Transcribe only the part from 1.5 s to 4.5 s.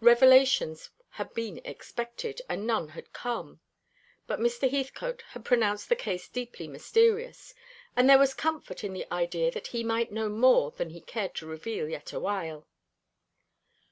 expected, and none had come. But